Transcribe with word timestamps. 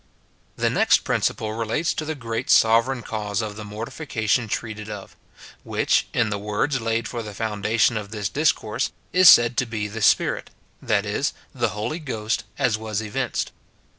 The 0.55 0.71
next 0.71 1.03
principle 1.03 1.53
relates 1.53 1.93
to 1.93 2.05
the 2.05 2.15
great 2.15 2.49
sovereign 2.49 3.03
cause 3.03 3.39
of 3.39 3.55
the 3.55 3.63
mortification 3.63 4.47
treated 4.47 4.89
of; 4.89 5.15
which, 5.61 6.07
in 6.11 6.31
the 6.31 6.39
words 6.39 6.81
laid 6.81 7.07
for 7.07 7.21
the 7.21 7.35
foundation 7.35 7.97
of 7.97 8.09
this 8.09 8.27
discourse, 8.27 8.91
is 9.13 9.29
said 9.29 9.57
to 9.57 9.67
be 9.67 9.87
the 9.87 10.01
Spi 10.01 10.25
rit— 10.25 10.49
that 10.81 11.05
is, 11.05 11.33
the 11.53 11.69
Holy 11.77 11.99
Ghost, 11.99 12.45
as 12.57 12.79
was 12.79 12.99
evinced. 12.99 13.51